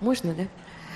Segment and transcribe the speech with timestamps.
[0.00, 0.44] Можно, да?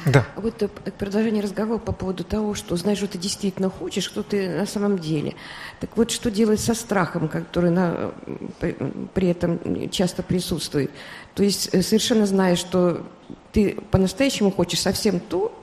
[0.06, 0.26] Да.
[0.36, 4.48] Вот э, продолжение разговора по поводу того, что знаешь, что ты действительно хочешь, что ты
[4.48, 5.34] на самом деле.
[5.80, 8.12] Так вот, что делать со страхом, который на,
[8.60, 8.76] при,
[9.14, 10.90] при этом часто присутствует?
[11.34, 13.06] То есть э, совершенно знаешь, что
[13.52, 15.60] ты по-настоящему хочешь совсем то,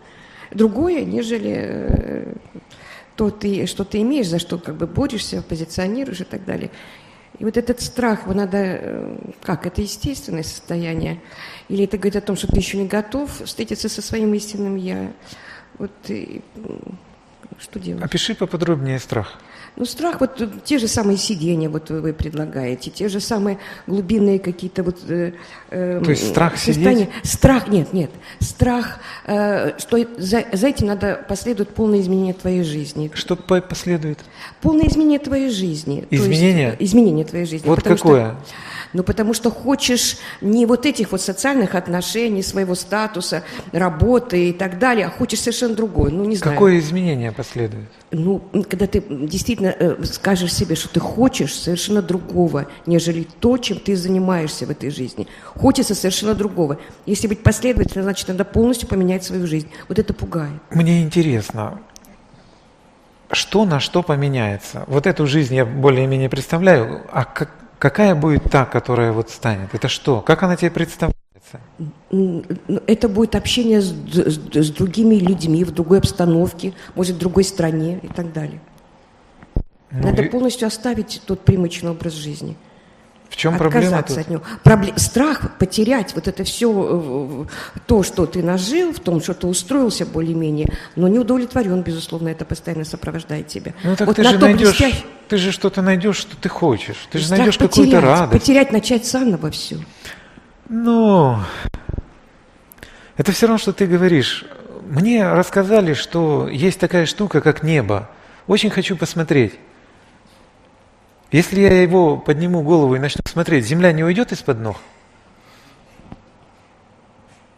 [0.51, 2.33] другое, нежели э,
[3.15, 6.71] то, ты, что ты имеешь, за что как бы борешься, позиционируешь и так далее.
[7.39, 11.21] И вот этот страх, его надо, э, как, это естественное состояние?
[11.67, 15.11] Или это говорит о том, что ты еще не готов встретиться со своим истинным «я»?
[15.77, 16.41] Вот и,
[17.59, 18.03] что делать?
[18.03, 19.39] Опиши поподробнее страх.
[19.77, 23.57] Ну, страх, вот э, те же самые сидения вот вы, вы предлагаете, те же самые
[23.87, 24.97] глубинные какие-то вот...
[25.09, 25.33] Э,
[25.69, 27.09] э, То есть страх сидеть?
[27.23, 28.11] Страх, нет, нет.
[28.39, 33.11] Страх, э, что за, за этим надо последует полное изменение твоей жизни.
[33.13, 34.19] Что последует?
[34.61, 36.07] Полное изменение твоей жизни.
[36.09, 36.77] Изменение?
[36.79, 37.67] Есть, изменение твоей жизни.
[37.67, 38.31] Вот какое?
[38.31, 38.37] Что,
[38.95, 44.79] ну, потому что хочешь не вот этих вот социальных отношений, своего статуса, работы и так
[44.79, 46.11] далее, а хочешь совершенно другое.
[46.11, 46.55] Ну, не знаю.
[46.55, 47.89] Какое изменение последует?
[48.11, 49.64] Ну, когда ты действительно
[50.03, 55.27] скажешь себе, что ты хочешь совершенно другого, нежели то, чем ты занимаешься в этой жизни.
[55.55, 56.77] Хочется совершенно другого.
[57.05, 59.69] Если быть последовательным, значит, надо полностью поменять свою жизнь.
[59.87, 60.61] Вот это пугает.
[60.71, 61.79] Мне интересно,
[63.31, 64.83] что на что поменяется?
[64.87, 67.49] Вот эту жизнь я более-менее представляю, а как,
[67.79, 69.73] Какая будет та, которая вот станет?
[69.73, 70.21] Это что?
[70.21, 71.59] Как она тебе представляется?
[72.87, 77.99] Это будет общение с, с, с другими людьми в другой обстановке, может, в другой стране
[78.01, 78.59] и так далее.
[79.91, 80.29] Ну, Надо и...
[80.29, 82.57] полностью оставить тот примычный образ жизни.
[83.29, 84.17] В чем проблема тут?
[84.17, 84.43] от него.
[84.63, 84.93] Пробле...
[84.95, 87.45] Страх потерять вот это все, э,
[87.85, 92.45] то, что ты нажил, в том, что ты устроился более-менее, но не удовлетворен, безусловно, это
[92.45, 93.73] постоянно сопровождает тебя.
[93.83, 94.97] Ну так вот ты же найдешь, блестя...
[95.27, 97.07] ты же что-то найдешь, что ты хочешь.
[97.11, 98.41] Ты же найдешь какую-то радость.
[98.41, 99.77] Потерять, начать заново все.
[100.69, 101.37] Ну,
[103.17, 104.45] это все равно, что ты говоришь.
[104.87, 108.09] Мне рассказали, что есть такая штука, как небо.
[108.47, 109.55] Очень хочу посмотреть.
[111.31, 114.77] Если я его подниму голову и начну смотреть, земля не уйдет из-под ног?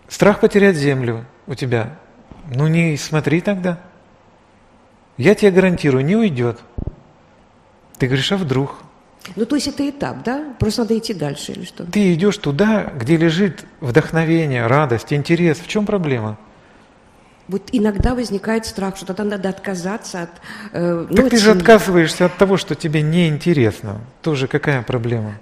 [0.08, 1.98] Страх потерять землю у тебя.
[2.54, 3.80] Ну не смотри тогда.
[5.18, 6.60] Я тебе гарантирую, не уйдет.
[7.98, 8.76] Ты говоришь, а вдруг?
[9.36, 10.56] Ну, то есть это этап, да?
[10.60, 11.84] Просто надо идти дальше или что?
[11.86, 15.60] Ты идешь туда, где лежит вдохновение, радость, интерес.
[15.60, 16.38] В чем проблема?
[17.48, 20.30] Вот иногда возникает страх, что тогда надо отказаться от...
[20.74, 24.02] Э, так ну, ты же отказываешься от того, что тебе неинтересно.
[24.22, 25.36] Тоже какая проблема?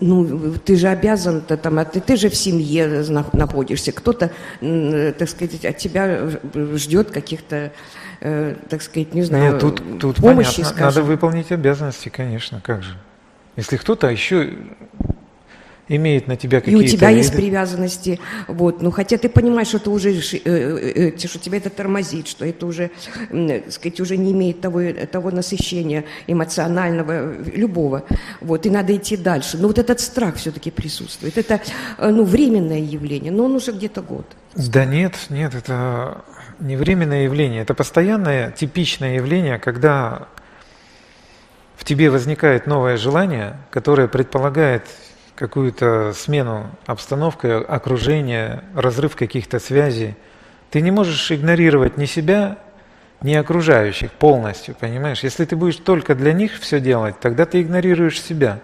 [0.00, 5.64] Ну, ты же обязан, ты, там, ты, ты же в семье находишься, кто-то, так сказать,
[5.64, 6.30] от тебя
[6.74, 7.72] ждет каких-то,
[8.20, 10.64] э, так сказать, не знаю, Нет, тут, тут помощи, понятно.
[10.64, 10.84] Скажем.
[10.84, 12.96] Надо выполнить обязанности, конечно, как же.
[13.54, 14.52] Если кто-то еще
[15.88, 16.82] имеет на тебя какие-то...
[16.82, 17.20] И у тебя виды.
[17.20, 21.58] есть привязанности, вот, ну, хотя ты понимаешь, что это уже, э, э, э, что тебя
[21.58, 22.90] это тормозит, что это уже,
[23.30, 28.04] так сказать, уже не имеет того, того насыщения эмоционального, любого,
[28.40, 29.58] вот, и надо идти дальше.
[29.58, 31.38] Но вот этот страх все-таки присутствует.
[31.38, 31.60] Это,
[31.98, 34.26] ну, временное явление, но он уже где-то год.
[34.54, 36.22] Да нет, нет, это
[36.60, 40.28] не временное явление, это постоянное, типичное явление, когда
[41.76, 44.82] в тебе возникает новое желание, которое предполагает
[45.38, 50.16] какую-то смену обстановки, окружения, разрыв каких-то связей.
[50.70, 52.58] Ты не можешь игнорировать ни себя,
[53.22, 55.22] ни окружающих полностью, понимаешь?
[55.22, 58.58] Если ты будешь только для них все делать, тогда ты игнорируешь себя.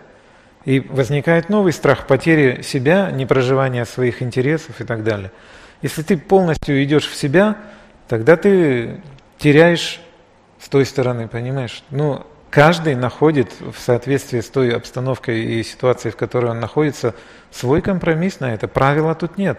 [0.65, 5.31] И возникает новый страх потери себя, непроживания своих интересов и так далее.
[5.81, 7.57] Если ты полностью идешь в себя,
[8.09, 9.01] тогда ты
[9.39, 10.01] теряешь
[10.59, 11.85] с той стороны, понимаешь?
[11.91, 17.17] Ну, каждый находит в соответствии с той обстановкой и ситуацией, в которой он находится,
[17.51, 18.69] свой компромисс на это.
[18.69, 19.59] Правила тут нет.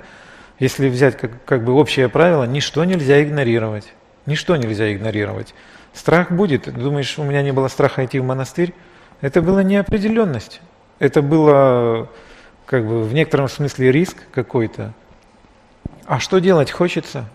[0.59, 3.91] Если взять как, как бы общее правило, ничто нельзя игнорировать.
[4.25, 5.53] Ничто нельзя игнорировать.
[5.93, 6.73] Страх будет.
[6.73, 8.73] Думаешь, у меня не было страха идти в монастырь?
[9.19, 10.61] Это была неопределенность.
[10.99, 12.09] Это было
[12.65, 14.93] как бы в некотором смысле риск какой-то.
[16.05, 17.25] А что делать хочется?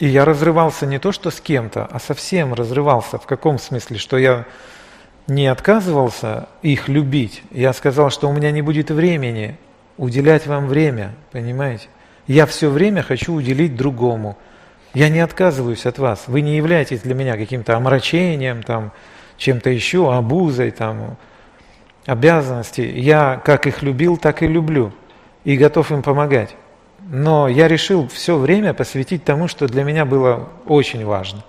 [0.00, 3.18] И я разрывался не то что с кем-то, а совсем разрывался.
[3.18, 3.98] В каком смысле?
[3.98, 4.46] Что я
[5.28, 7.42] не отказывался их любить.
[7.50, 9.58] Я сказал, что у меня не будет времени
[9.98, 11.88] уделять вам время, понимаете?
[12.26, 14.38] Я все время хочу уделить другому.
[14.94, 16.24] Я не отказываюсь от вас.
[16.28, 18.92] Вы не являетесь для меня каким-то омрачением, там,
[19.36, 21.18] чем-то еще, обузой, там,
[22.06, 22.80] обязанности.
[22.80, 24.94] Я как их любил, так и люблю.
[25.44, 26.56] И готов им помогать.
[27.12, 31.42] Но я решил все время посвятить тому, что для меня было очень важно.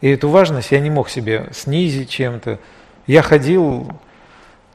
[0.00, 2.58] И эту важность я не мог себе снизить чем-то.
[3.06, 3.86] Я ходил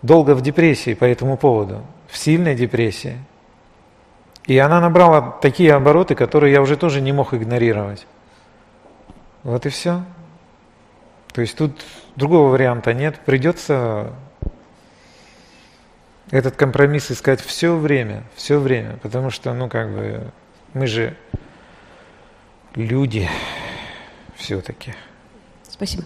[0.04, 3.18] долго в депрессии по этому поводу, в сильной депрессии.
[4.46, 8.06] И она набрала такие обороты, которые я уже тоже не мог игнорировать.
[9.42, 10.04] Вот и все.
[11.34, 11.82] То есть тут
[12.16, 13.20] другого варианта нет.
[13.26, 14.14] Придется
[16.32, 18.98] этот компромисс искать все время, все время.
[19.02, 20.32] Потому что, ну, как бы,
[20.74, 21.16] мы же
[22.76, 23.28] люди
[24.36, 24.94] все-таки.
[25.64, 26.04] Спасибо.